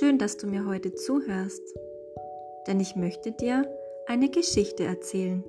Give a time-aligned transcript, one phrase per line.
[0.00, 1.62] Schön, dass du mir heute zuhörst,
[2.66, 3.70] denn ich möchte dir
[4.06, 5.44] eine Geschichte erzählen.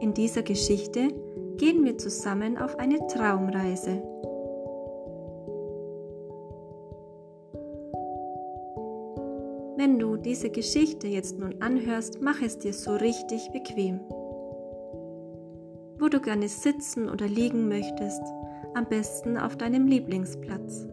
[0.00, 1.10] In dieser Geschichte
[1.56, 4.02] gehen wir zusammen auf eine Traumreise.
[9.76, 14.00] Wenn du diese Geschichte jetzt nun anhörst, mach es dir so richtig bequem.
[16.00, 18.22] Wo du gerne sitzen oder liegen möchtest,
[18.74, 20.87] am besten auf deinem Lieblingsplatz.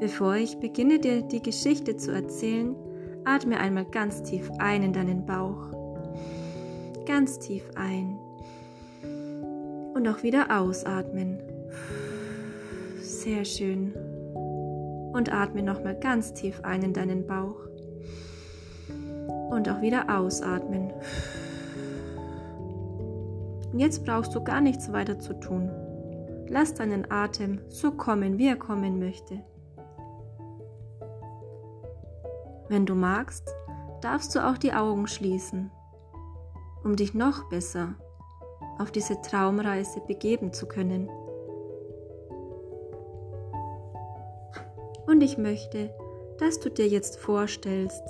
[0.00, 2.76] Bevor ich beginne dir die Geschichte zu erzählen,
[3.24, 5.72] atme einmal ganz tief ein in deinen Bauch.
[7.04, 8.18] Ganz tief ein.
[9.94, 11.38] Und auch wieder ausatmen.
[13.00, 13.92] Sehr schön.
[15.12, 17.68] Und atme nochmal ganz tief ein in deinen Bauch
[19.50, 20.92] und auch wieder ausatmen.
[23.72, 25.70] Und jetzt brauchst du gar nichts weiter zu tun.
[26.48, 29.40] Lass deinen Atem so kommen, wie er kommen möchte.
[32.68, 33.54] Wenn du magst,
[34.02, 35.70] darfst du auch die Augen schließen,
[36.84, 37.94] um dich noch besser
[38.78, 41.08] auf diese Traumreise begeben zu können.
[45.06, 45.90] Und ich möchte,
[46.38, 48.02] dass du dir jetzt vorstellst,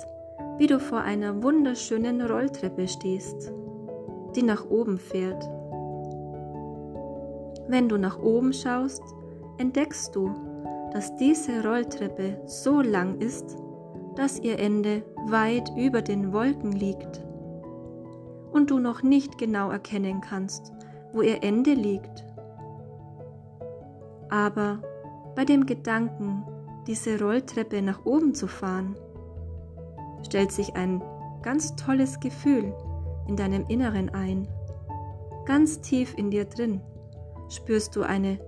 [0.57, 3.53] wie du vor einer wunderschönen Rolltreppe stehst,
[4.35, 5.41] die nach oben fährt.
[7.69, 9.03] Wenn du nach oben schaust,
[9.57, 10.31] entdeckst du,
[10.91, 13.55] dass diese Rolltreppe so lang ist,
[14.15, 17.23] dass ihr Ende weit über den Wolken liegt
[18.51, 20.71] und du noch nicht genau erkennen kannst,
[21.13, 22.25] wo ihr Ende liegt.
[24.29, 24.79] Aber
[25.35, 26.43] bei dem Gedanken,
[26.87, 28.95] diese Rolltreppe nach oben zu fahren,
[30.25, 31.01] stellt sich ein
[31.41, 32.73] ganz tolles Gefühl
[33.27, 34.47] in deinem Inneren ein.
[35.45, 36.81] Ganz tief in dir drin
[37.49, 38.39] spürst du eine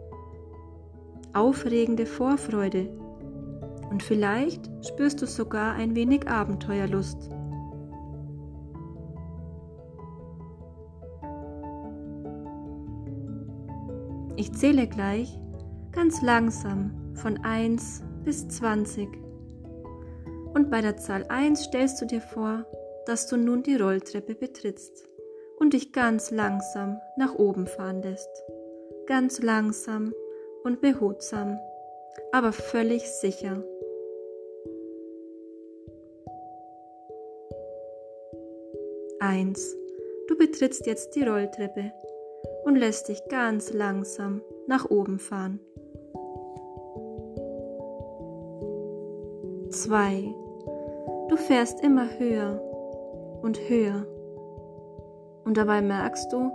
[1.33, 2.89] aufregende Vorfreude
[3.91, 7.29] und vielleicht spürst du sogar ein wenig Abenteuerlust.
[14.37, 15.37] Ich zähle gleich
[15.91, 19.09] ganz langsam von 1 bis 20
[20.53, 22.65] und bei der Zahl 1 stellst du dir vor,
[23.05, 25.07] dass du nun die Rolltreppe betrittst
[25.59, 28.29] und dich ganz langsam nach oben fahren lässt.
[29.05, 30.13] Ganz langsam
[30.63, 31.59] und behutsam,
[32.31, 33.63] aber völlig sicher.
[39.31, 39.77] Eins.
[40.27, 41.93] Du betrittst jetzt die Rolltreppe
[42.65, 45.61] und lässt dich ganz langsam nach oben fahren.
[49.69, 50.35] 2.
[51.29, 52.61] Du fährst immer höher
[53.41, 54.05] und höher.
[55.45, 56.51] Und dabei merkst du,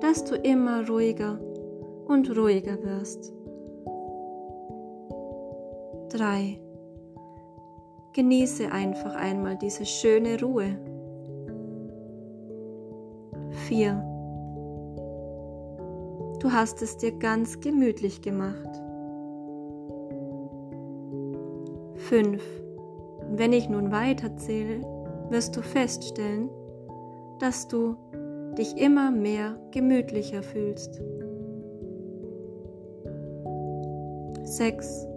[0.00, 1.38] dass du immer ruhiger
[2.06, 3.34] und ruhiger wirst.
[6.08, 6.58] 3.
[8.14, 10.78] Genieße einfach einmal diese schöne Ruhe.
[13.74, 13.90] 4.
[16.38, 18.68] Du hast es dir ganz gemütlich gemacht.
[21.96, 22.40] 5.
[23.32, 24.80] Wenn ich nun weiterzähle,
[25.30, 26.50] wirst du feststellen,
[27.40, 27.96] dass du
[28.56, 31.02] dich immer mehr gemütlicher fühlst.
[34.44, 35.08] 6.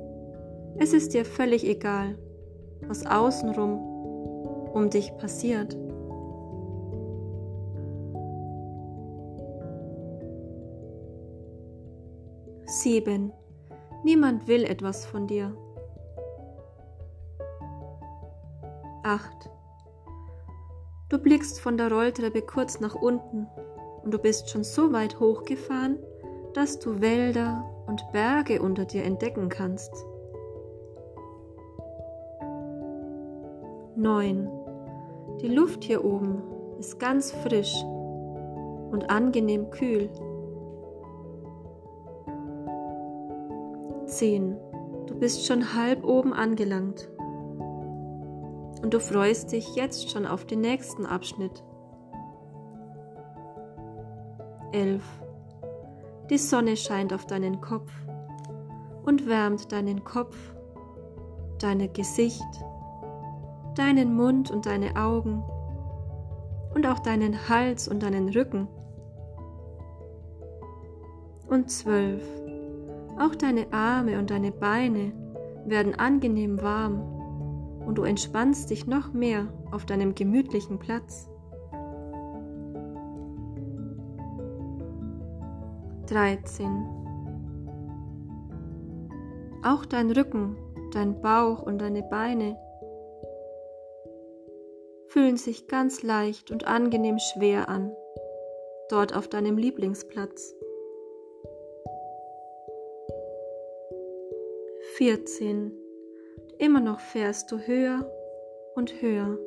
[0.79, 2.17] Es ist dir völlig egal,
[2.87, 3.77] was außenrum
[4.73, 5.77] um dich passiert.
[12.87, 13.33] Sieben.
[14.05, 15.53] Niemand will etwas von dir.
[19.03, 19.49] 8.
[21.09, 23.45] Du blickst von der Rolltreppe kurz nach unten
[24.05, 25.99] und du bist schon so weit hochgefahren,
[26.53, 29.91] dass du Wälder und Berge unter dir entdecken kannst.
[33.97, 34.49] 9.
[35.41, 36.41] Die Luft hier oben
[36.79, 40.09] ist ganz frisch und angenehm kühl.
[44.17, 44.57] 10.
[45.05, 47.07] Du bist schon halb oben angelangt
[48.81, 51.63] und du freust dich jetzt schon auf den nächsten Abschnitt.
[54.71, 55.03] 11.
[56.31, 57.91] Die Sonne scheint auf deinen Kopf
[59.05, 60.35] und wärmt deinen Kopf,
[61.59, 62.41] dein Gesicht,
[63.75, 65.43] deinen Mund und deine Augen
[66.73, 68.67] und auch deinen Hals und deinen Rücken.
[71.47, 72.46] Und zwölf.
[73.19, 75.11] Auch deine Arme und deine Beine
[75.65, 77.01] werden angenehm warm
[77.85, 81.29] und du entspannst dich noch mehr auf deinem gemütlichen Platz.
[86.07, 86.85] 13.
[89.63, 90.55] Auch dein Rücken,
[90.93, 92.57] dein Bauch und deine Beine
[95.07, 97.91] fühlen sich ganz leicht und angenehm schwer an,
[98.89, 100.56] dort auf deinem Lieblingsplatz.
[104.97, 105.71] 14.
[106.57, 108.11] Immer noch fährst du höher
[108.73, 109.37] und höher,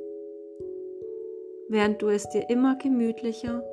[1.69, 3.65] während du es dir immer gemütlicher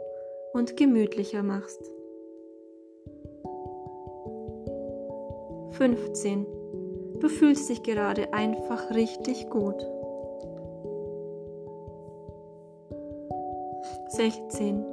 [0.54, 1.80] und gemütlicher machst.
[5.74, 6.48] 15.
[7.20, 9.80] Du fühlst dich gerade einfach richtig gut.
[14.08, 14.84] 16.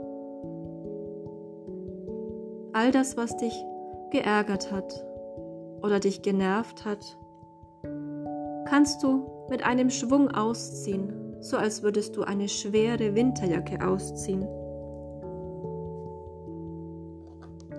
[2.75, 3.55] All das, was dich
[4.11, 5.14] geärgert hat
[5.85, 7.19] oder dich genervt hat,
[8.67, 14.49] kannst du mit einem Schwung ausziehen, so als würdest du eine schwere Winterjacke ausziehen.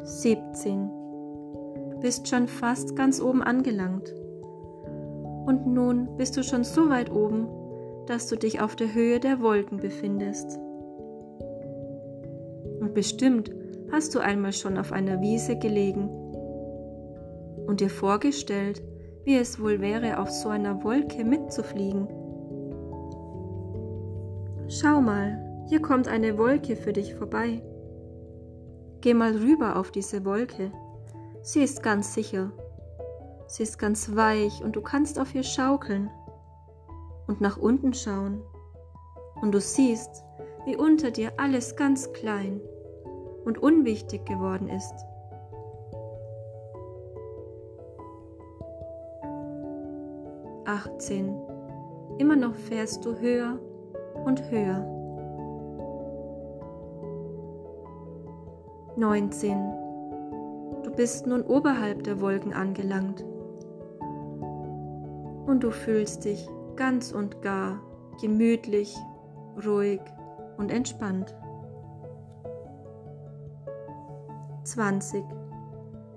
[0.03, 0.87] 17.
[1.89, 4.13] Du bist schon fast ganz oben angelangt.
[5.47, 7.47] Und nun bist du schon so weit oben,
[8.05, 10.59] dass du dich auf der Höhe der Wolken befindest.
[12.79, 13.49] Und bestimmt
[13.91, 16.09] hast du einmal schon auf einer Wiese gelegen
[17.67, 18.83] und dir vorgestellt,
[19.23, 22.07] wie es wohl wäre, auf so einer Wolke mitzufliegen.
[24.67, 27.61] Schau mal, hier kommt eine Wolke für dich vorbei.
[29.01, 30.71] Geh mal rüber auf diese Wolke.
[31.41, 32.51] Sie ist ganz sicher.
[33.47, 36.09] Sie ist ganz weich und du kannst auf ihr schaukeln
[37.27, 38.41] und nach unten schauen.
[39.41, 40.23] Und du siehst,
[40.65, 42.61] wie unter dir alles ganz klein
[43.43, 44.93] und unwichtig geworden ist.
[50.65, 51.35] Achtzehn.
[52.17, 53.59] Immer noch fährst du höher
[54.25, 54.83] und höher.
[58.97, 59.57] 19.
[60.83, 63.25] Du bist nun oberhalb der Wolken angelangt.
[65.45, 67.81] Und du fühlst dich ganz und gar
[68.21, 68.95] gemütlich,
[69.65, 70.01] ruhig
[70.57, 71.35] und entspannt.
[74.63, 75.23] 20.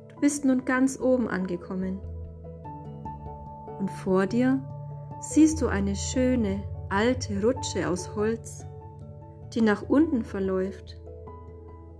[0.09, 2.01] Du bist nun ganz oben angekommen.
[3.89, 4.61] Und vor dir
[5.23, 8.67] siehst du eine schöne, alte Rutsche aus Holz,
[9.55, 11.01] die nach unten verläuft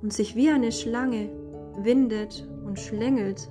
[0.03, 1.31] und sich wie eine Schlange
[1.79, 3.49] windet und schlängelt.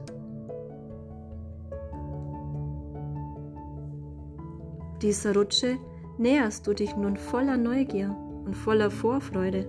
[5.01, 5.77] Dieser Rutsche
[6.19, 9.67] näherst du dich nun voller Neugier und voller Vorfreude.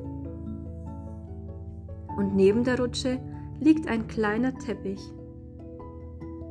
[2.19, 3.19] Und neben der Rutsche
[3.61, 5.00] liegt ein kleiner Teppich,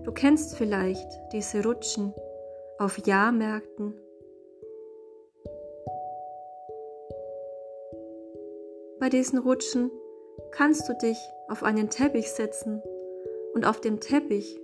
[0.08, 2.14] Du kennst vielleicht diese Rutschen
[2.80, 3.94] auf Jahrmärkten.
[9.02, 9.92] Bei diesen Rutschen
[10.52, 11.18] kannst du dich
[11.50, 12.82] auf einen Teppich setzen
[13.54, 14.58] und auf dem Teppich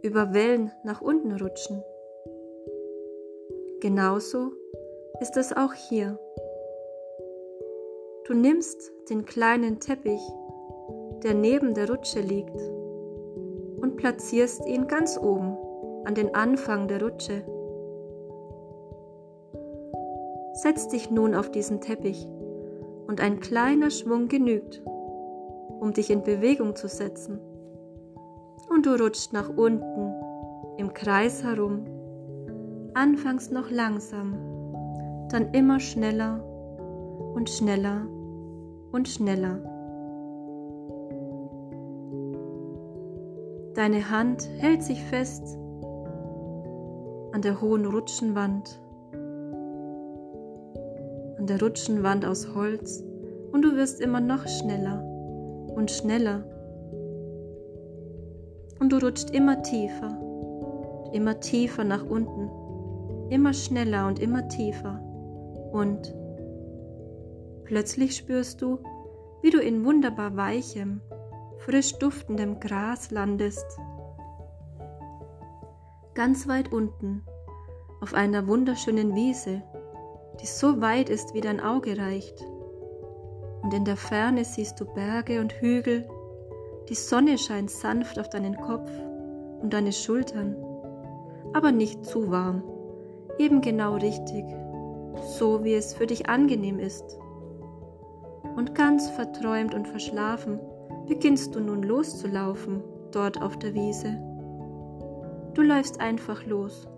[0.00, 1.84] über Wellen nach unten rutschen.
[3.80, 4.52] Genauso
[5.20, 6.18] ist es auch hier.
[8.24, 10.22] Du nimmst den kleinen Teppich,
[11.24, 12.58] der neben der Rutsche liegt,
[13.86, 15.56] und platzierst ihn ganz oben
[16.04, 17.44] an den Anfang der Rutsche.
[20.54, 22.26] Setz dich nun auf diesen Teppich
[23.06, 24.82] und ein kleiner Schwung genügt,
[25.78, 27.38] um dich in Bewegung zu setzen.
[28.68, 30.12] Und du rutschst nach unten
[30.78, 31.84] im Kreis herum,
[32.94, 34.34] anfangs noch langsam,
[35.30, 36.42] dann immer schneller
[37.34, 38.08] und schneller
[38.90, 39.75] und schneller.
[43.76, 45.58] Deine Hand hält sich fest
[47.32, 48.80] an der hohen Rutschenwand,
[51.36, 53.04] an der Rutschenwand aus Holz
[53.52, 55.04] und du wirst immer noch schneller
[55.74, 56.42] und schneller.
[58.80, 60.18] Und du rutscht immer tiefer,
[61.12, 62.48] immer tiefer nach unten,
[63.28, 65.02] immer schneller und immer tiefer.
[65.70, 66.14] Und
[67.64, 68.78] plötzlich spürst du,
[69.42, 71.02] wie du in wunderbar weichem,
[71.58, 73.66] frisch duftendem Gras landest.
[76.14, 77.24] Ganz weit unten,
[78.00, 79.62] auf einer wunderschönen Wiese,
[80.40, 82.44] die so weit ist, wie dein Auge reicht.
[83.62, 86.08] Und in der Ferne siehst du Berge und Hügel,
[86.88, 88.90] die Sonne scheint sanft auf deinen Kopf
[89.60, 90.56] und deine Schultern,
[91.52, 92.62] aber nicht zu warm,
[93.38, 94.44] eben genau richtig,
[95.38, 97.18] so wie es für dich angenehm ist.
[98.54, 100.60] Und ganz verträumt und verschlafen
[101.06, 102.82] beginnst du nun loszulaufen
[103.12, 104.18] dort auf der Wiese.
[105.54, 106.88] Du läufst einfach los,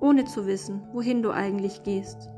[0.00, 2.28] ohne zu wissen, wohin du eigentlich gehst.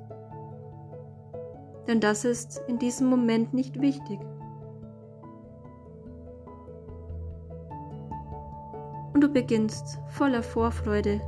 [1.89, 4.21] Denn das ist in diesem Moment nicht wichtig.
[9.15, 11.21] Und du beginnst voller Vorfreude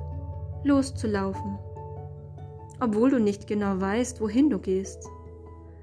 [0.63, 1.59] loszulaufen,
[2.81, 5.09] obwohl du nicht genau weißt, wohin du gehst.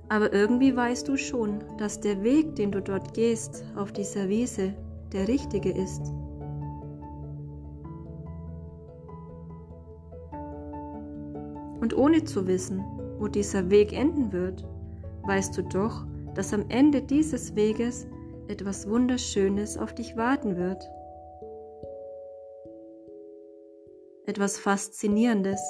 [0.10, 4.74] Aber irgendwie weißt du schon, dass der Weg, den du dort gehst, auf dieser Wiese,
[5.14, 6.02] der richtige ist.
[11.80, 12.84] Und ohne zu wissen,
[13.20, 14.66] wo dieser Weg enden wird,
[15.24, 18.08] weißt du doch, dass am Ende dieses Weges
[18.48, 20.90] etwas Wunderschönes auf dich warten wird.
[24.26, 25.62] Etwas Faszinierendes,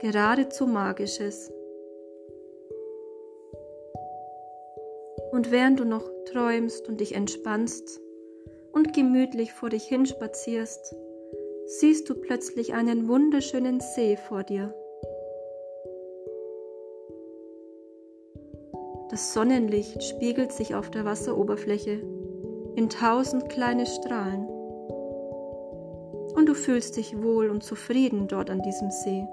[0.00, 1.52] geradezu Magisches.
[5.38, 6.02] Und während du noch
[6.32, 8.00] träumst und dich entspannst
[8.72, 10.96] und gemütlich vor dich hinspazierst,
[11.78, 14.74] siehst du plötzlich einen wunderschönen See vor dir.
[19.10, 22.02] Das Sonnenlicht spiegelt sich auf der Wasseroberfläche
[22.74, 24.44] in tausend kleine Strahlen.
[26.34, 29.24] Und du fühlst dich wohl und zufrieden dort an diesem See.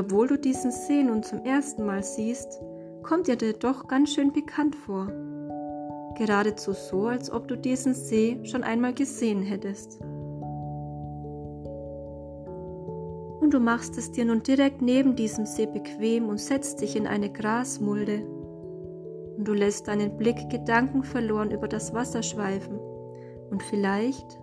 [0.00, 2.60] Obwohl du diesen See nun zum ersten Mal siehst,
[3.02, 5.06] kommt er dir doch ganz schön bekannt vor.
[6.16, 10.00] Geradezu so, als ob du diesen See schon einmal gesehen hättest.
[13.40, 17.06] Und du machst es dir nun direkt neben diesem See bequem und setzt dich in
[17.06, 18.22] eine Grasmulde.
[19.36, 22.78] Und du lässt deinen Blick gedankenverloren über das Wasser schweifen.
[23.50, 24.38] Und vielleicht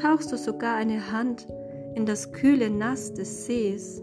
[0.00, 1.46] tauchst du sogar eine Hand
[1.94, 4.02] in das kühle Nass des Sees.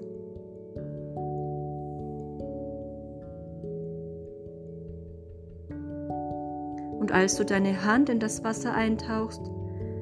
[7.14, 9.42] Als du deine Hand in das Wasser eintauchst,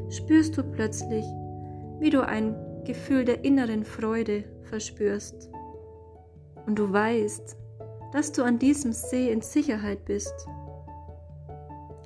[0.09, 1.25] spürst du plötzlich,
[1.99, 5.49] wie du ein Gefühl der inneren Freude verspürst.
[6.65, 7.57] Und du weißt,
[8.13, 10.33] dass du an diesem See in Sicherheit bist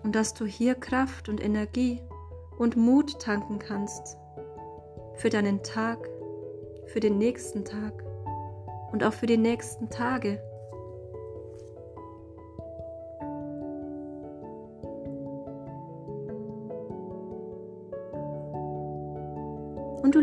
[0.03, 2.01] und dass du hier Kraft und Energie
[2.57, 4.17] und Mut tanken kannst
[5.13, 5.99] für deinen Tag,
[6.87, 8.03] für den nächsten Tag
[8.91, 10.41] und auch für die nächsten Tage.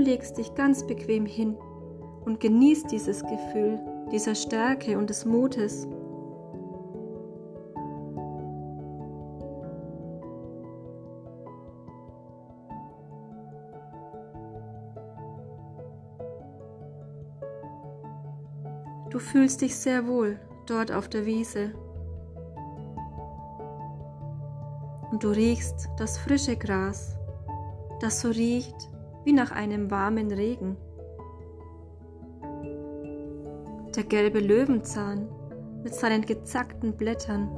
[0.02, 1.56] Legst dich ganz bequem hin
[2.25, 3.80] und genießt dieses Gefühl
[4.11, 5.88] dieser Stärke und des Mutes.
[19.11, 21.73] Du fühlst dich sehr wohl dort auf der Wiese.
[25.11, 27.18] Und du riechst das frische Gras,
[28.00, 28.92] das so riecht,
[29.25, 30.76] wie nach einem warmen Regen.
[33.95, 35.29] Der gelbe Löwenzahn
[35.83, 37.50] mit seinen gezackten Blättern,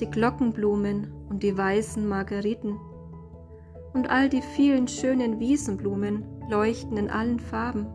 [0.00, 2.78] die Glockenblumen und die weißen Margeriten
[3.94, 7.86] und all die vielen schönen Wiesenblumen leuchten in allen Farben.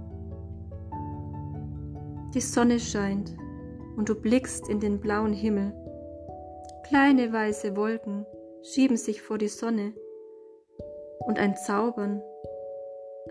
[2.34, 3.36] Die Sonne scheint
[3.96, 5.74] und du blickst in den blauen Himmel.
[6.84, 8.26] Kleine weiße Wolken
[8.64, 9.94] schieben sich vor die Sonne
[11.20, 12.22] und ein Zaubern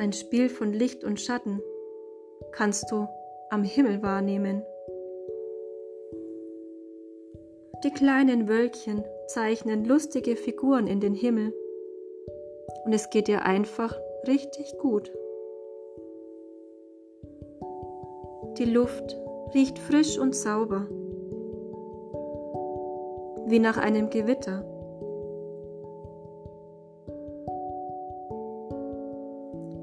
[0.02, 1.62] ein Spiel von Licht und Schatten,
[2.50, 3.06] kannst du
[3.50, 4.64] am Himmel wahrnehmen.
[7.84, 11.54] Die kleinen Wölkchen zeichnen lustige Figuren in den Himmel
[12.84, 15.12] und es geht dir einfach richtig gut.
[18.58, 19.16] Die Luft
[19.54, 20.88] riecht frisch und sauber,
[23.46, 24.64] wie nach einem Gewitter.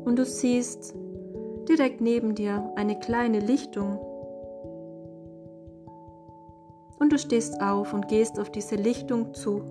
[0.09, 0.95] Und du siehst
[1.69, 3.99] direkt neben dir eine kleine Lichtung.
[6.97, 9.61] Und du stehst auf und gehst auf diese Lichtung zu.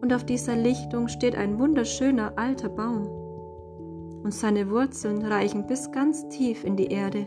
[0.00, 3.08] Und auf dieser Lichtung steht ein wunderschöner alter Baum.
[4.22, 7.26] Und seine Wurzeln reichen bis ganz tief in die Erde.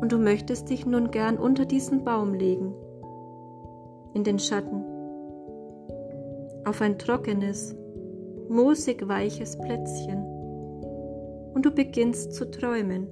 [0.00, 2.72] Und du möchtest dich nun gern unter diesen Baum legen,
[4.14, 4.91] in den Schatten
[6.64, 7.74] auf ein trockenes,
[8.48, 10.24] moosig weiches Plätzchen
[11.54, 13.08] und du beginnst zu träumen.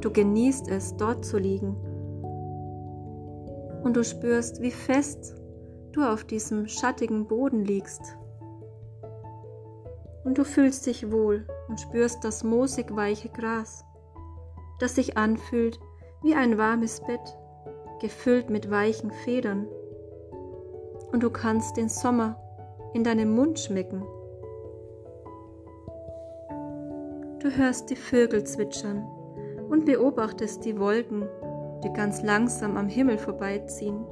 [0.00, 1.76] Du genießt es, dort zu liegen
[3.82, 5.34] und du spürst, wie fest
[5.92, 8.16] du auf diesem schattigen Boden liegst.
[10.24, 13.84] Und du fühlst dich wohl und spürst das moosig weiche Gras,
[14.78, 15.80] das sich anfühlt
[16.22, 17.39] wie ein warmes Bett
[18.00, 19.66] gefüllt mit weichen Federn.
[21.12, 22.36] Und du kannst den Sommer
[22.94, 24.02] in deinem Mund schmecken.
[27.40, 29.04] Du hörst die Vögel zwitschern
[29.70, 31.28] und beobachtest die Wolken,
[31.84, 34.04] die ganz langsam am Himmel vorbeiziehen.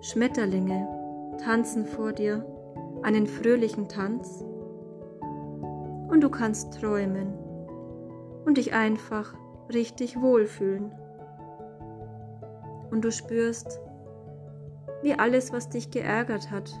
[0.00, 0.86] Schmetterlinge
[1.42, 2.46] tanzen vor dir
[3.02, 4.44] einen fröhlichen Tanz
[6.08, 7.34] und du kannst träumen
[8.44, 9.34] und dich einfach
[9.72, 10.92] richtig wohlfühlen.
[12.90, 13.80] Und du spürst,
[15.02, 16.72] wie alles, was dich geärgert hat,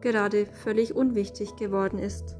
[0.00, 2.36] gerade völlig unwichtig geworden ist.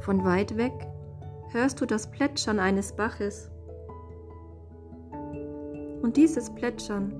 [0.00, 0.72] Von weit weg
[1.50, 3.50] hörst du das Plätschern eines Baches.
[6.02, 7.12] Und dieses Plätschern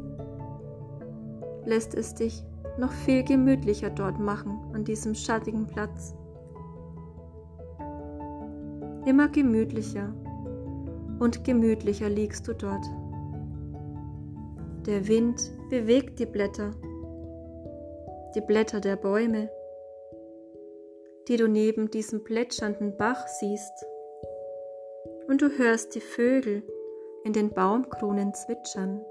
[1.65, 2.45] lässt es dich
[2.79, 6.15] noch viel gemütlicher dort machen, an diesem schattigen Platz.
[9.05, 10.15] Immer gemütlicher
[11.19, 12.85] und gemütlicher liegst du dort.
[14.87, 16.71] Der Wind bewegt die Blätter,
[18.35, 19.51] die Blätter der Bäume,
[21.29, 23.85] die du neben diesem plätschernden Bach siehst.
[25.27, 26.63] Und du hörst die Vögel
[27.25, 29.05] in den Baumkronen zwitschern.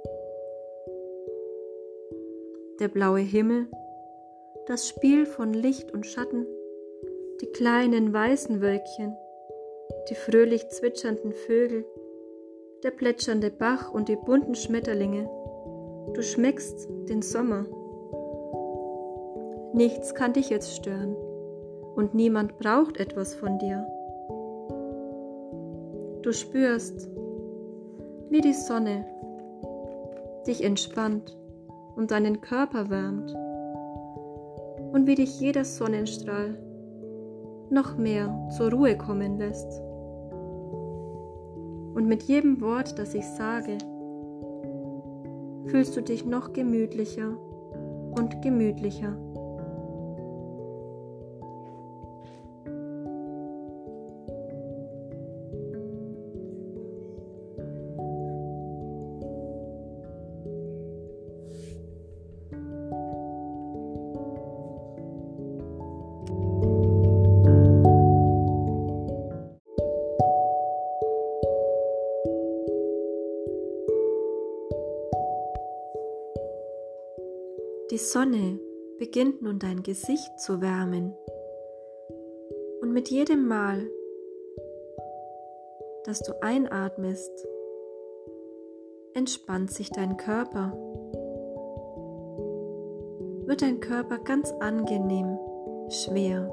[2.79, 3.67] Der blaue Himmel,
[4.65, 6.47] das Spiel von Licht und Schatten,
[7.41, 9.15] die kleinen weißen Wölkchen,
[10.09, 11.85] die fröhlich zwitschernden Vögel,
[12.83, 15.29] der plätschernde Bach und die bunten Schmetterlinge.
[16.13, 17.65] Du schmeckst den Sommer.
[19.73, 21.15] Nichts kann dich jetzt stören
[21.95, 23.85] und niemand braucht etwas von dir.
[26.21, 27.09] Du spürst,
[28.29, 29.05] wie die Sonne
[30.45, 31.37] dich entspannt
[31.95, 33.35] und deinen Körper wärmt
[34.93, 36.57] und wie dich jeder Sonnenstrahl
[37.69, 39.86] noch mehr zur Ruhe kommen lässt.
[41.97, 43.79] Und mit jedem Wort, das ich sage,
[45.65, 47.35] fühlst du dich noch gemütlicher
[48.15, 49.17] und gemütlicher.
[78.11, 78.57] Sonne
[78.99, 81.13] beginnt nun dein Gesicht zu wärmen.
[82.81, 83.85] Und mit jedem Mal,
[86.05, 87.45] dass du einatmest,
[89.13, 90.71] entspannt sich dein Körper.
[93.45, 95.37] Wird dein Körper ganz angenehm
[95.89, 96.49] schwer.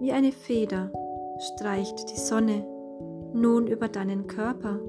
[0.00, 0.92] Wie eine Feder
[1.38, 2.66] streicht die Sonne
[3.32, 4.80] nun über deinen Körper,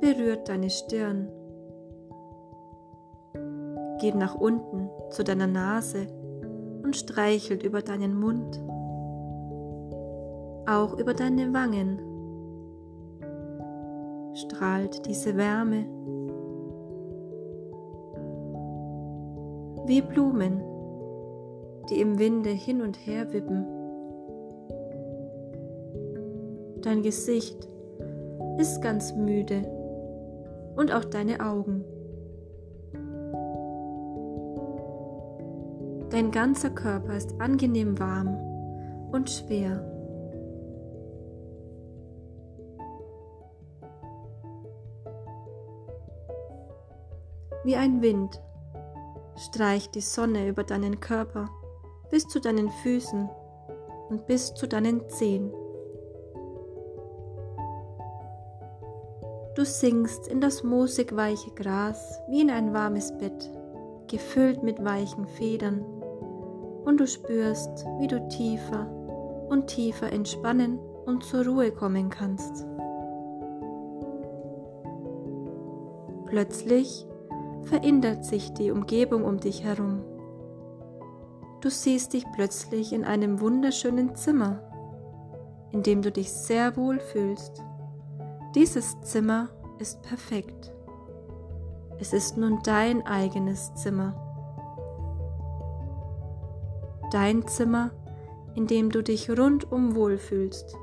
[0.00, 1.30] berührt deine Stirn
[3.98, 6.06] geht nach unten zu deiner Nase
[6.82, 8.60] und streichelt über deinen Mund,
[10.68, 12.00] auch über deine Wangen.
[14.34, 15.86] Strahlt diese Wärme
[19.86, 20.62] wie Blumen,
[21.90, 23.66] die im Winde hin und her wippen.
[26.82, 27.68] Dein Gesicht
[28.58, 29.62] ist ganz müde
[30.76, 31.84] und auch deine Augen.
[36.18, 38.34] Dein ganzer Körper ist angenehm warm
[39.12, 39.78] und schwer.
[47.62, 48.42] Wie ein Wind
[49.36, 51.48] streicht die Sonne über deinen Körper
[52.10, 53.30] bis zu deinen Füßen
[54.08, 55.52] und bis zu deinen Zehen.
[59.54, 63.48] Du sinkst in das moosig weiche Gras wie in ein warmes Bett,
[64.08, 65.97] gefüllt mit weichen Federn
[66.88, 68.86] und du spürst, wie du tiefer
[69.50, 72.66] und tiefer entspannen und zur Ruhe kommen kannst.
[76.24, 77.06] Plötzlich
[77.64, 80.02] verändert sich die Umgebung um dich herum.
[81.60, 84.62] Du siehst dich plötzlich in einem wunderschönen Zimmer,
[85.72, 87.62] in dem du dich sehr wohl fühlst.
[88.54, 90.72] Dieses Zimmer ist perfekt.
[91.98, 94.27] Es ist nun dein eigenes Zimmer
[97.10, 97.90] dein Zimmer,
[98.54, 100.76] in dem du dich rundum wohlfühlst.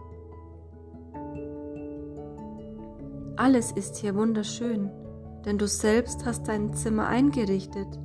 [3.37, 4.89] Alles ist hier wunderschön,
[5.45, 7.99] denn du selbst hast dein Zimmer eingerichtet.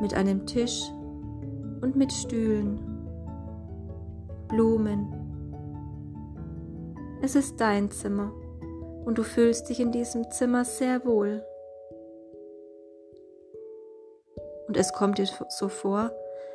[0.00, 0.82] Mit einem Tisch
[1.82, 2.80] und mit Stühlen,
[4.48, 5.06] Blumen.
[7.20, 8.32] Es ist dein Zimmer
[9.04, 11.44] und du fühlst dich in diesem Zimmer sehr wohl.
[14.72, 16.12] Und es kommt dir so vor,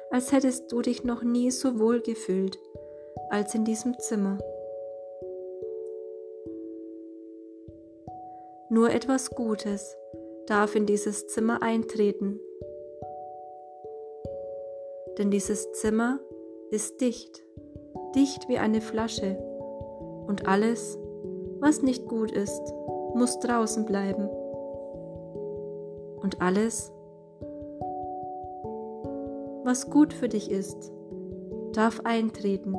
[0.10, 2.58] als hättest du dich noch nie so wohl gefühlt
[3.30, 4.40] als in diesem Zimmer.
[8.72, 9.96] Nur etwas Gutes
[10.48, 12.40] darf in dieses Zimmer eintreten,
[15.20, 16.20] denn dieses Zimmer
[16.72, 17.44] ist dicht,
[18.16, 19.38] dicht wie eine Flasche,
[20.26, 20.98] und alles,
[21.60, 22.74] was nicht gut ist,
[23.14, 24.28] muss draußen bleiben.
[26.24, 26.92] Und alles,
[29.68, 30.94] was gut für dich ist,
[31.74, 32.74] darf eintreten.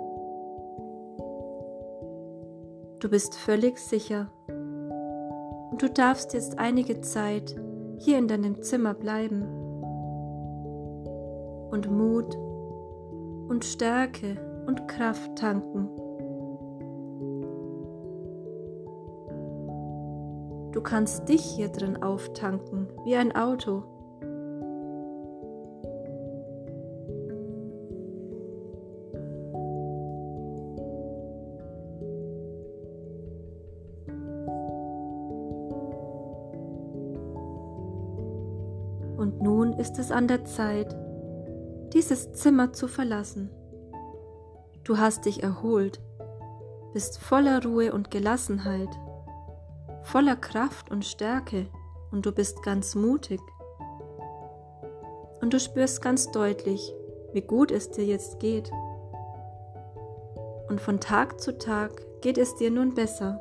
[2.99, 4.31] Du bist völlig sicher
[5.71, 7.55] und du darfst jetzt einige Zeit
[7.99, 9.43] hier in deinem Zimmer bleiben
[11.71, 12.35] und Mut
[13.51, 15.91] und Stärke und Kraft tanken.
[20.73, 23.98] Du kannst dich hier drin auftanken wie ein Auto.
[39.89, 40.95] Ist es an der Zeit,
[41.95, 43.49] dieses Zimmer zu verlassen.
[44.85, 45.99] Du hast dich erholt,
[46.93, 48.91] bist voller Ruhe und Gelassenheit,
[50.03, 51.69] voller Kraft und Stärke
[52.11, 53.41] und du bist ganz mutig.
[55.41, 56.93] Und du spürst ganz deutlich,
[57.33, 58.71] wie gut es dir jetzt geht.
[60.69, 63.41] Und von Tag zu Tag geht es dir nun besser.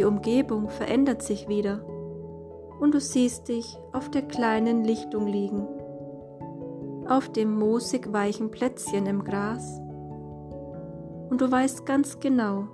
[0.00, 1.84] Die Umgebung verändert sich wieder
[2.80, 5.68] und du siehst dich auf der kleinen Lichtung liegen,
[7.06, 9.78] auf dem moosig weichen Plätzchen im Gras.
[11.28, 12.68] Und du weißt ganz genau,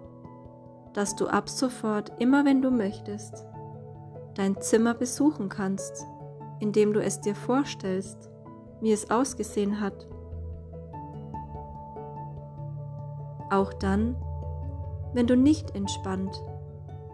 [0.92, 3.44] dass du ab sofort immer wenn du möchtest,
[4.36, 6.06] dein Zimmer besuchen kannst,
[6.60, 8.30] indem du es dir vorstellst,
[8.80, 10.06] wie es ausgesehen hat.
[13.50, 14.14] Auch dann,
[15.12, 16.40] wenn du nicht entspannt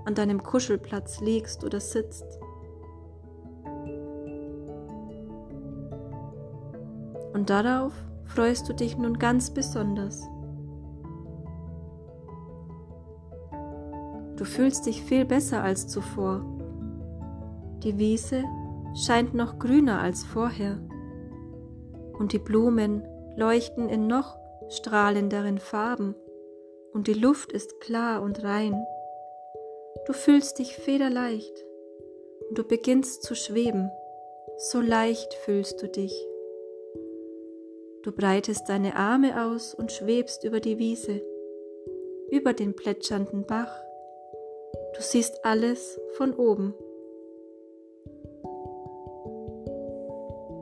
[0.04, 2.38] an deinem Kuschelplatz liegst oder sitzt.
[7.32, 7.92] Und darauf
[8.24, 10.22] freust du dich nun ganz besonders.
[14.36, 16.44] Du fühlst dich viel besser als zuvor.
[17.82, 18.44] Die Wiese
[18.94, 20.78] scheint noch grüner als vorher
[22.18, 23.02] und die Blumen
[23.36, 24.36] leuchten in noch
[24.68, 26.14] strahlenderen Farben
[26.92, 28.74] und die Luft ist klar und rein.
[30.04, 31.64] Du fühlst dich federleicht
[32.48, 33.88] und du beginnst zu schweben.
[34.58, 36.12] So leicht fühlst du dich.
[38.02, 41.22] Du breitest deine Arme aus und schwebst über die Wiese,
[42.32, 43.72] über den plätschernden Bach.
[44.96, 46.74] Du siehst alles von oben.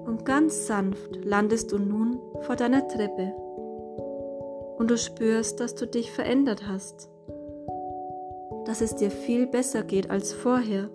[0.06, 3.32] Und ganz sanft landest du nun vor deiner Treppe.
[4.76, 7.09] Und du spürst, dass du dich verändert hast
[8.70, 10.90] dass es dir viel besser geht als vorher.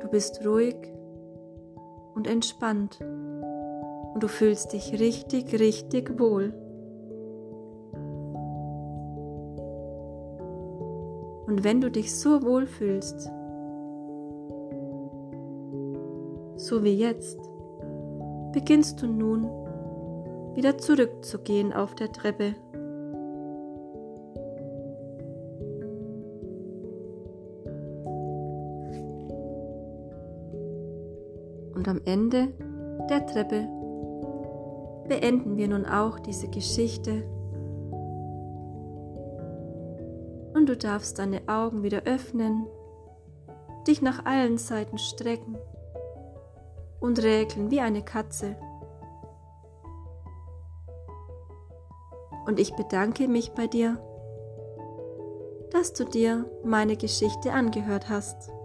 [0.00, 0.76] Du bist ruhig
[2.14, 6.54] und entspannt und du fühlst dich richtig, richtig wohl.
[11.46, 13.30] Und wenn du dich so wohl fühlst,
[16.56, 17.38] so wie jetzt,
[18.52, 19.50] beginnst du nun
[20.54, 22.54] wieder zurückzugehen auf der Treppe
[31.76, 32.48] Und am Ende
[33.10, 33.68] der Treppe
[35.08, 37.22] beenden wir nun auch diese Geschichte.
[40.54, 42.66] Und du darfst deine Augen wieder öffnen,
[43.86, 45.58] dich nach allen Seiten strecken
[46.98, 48.56] und räkeln wie eine Katze.
[52.46, 53.98] Und ich bedanke mich bei dir,
[55.72, 58.55] dass du dir meine Geschichte angehört hast.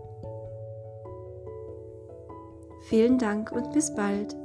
[2.92, 4.36] Vielen Dank und bis bald.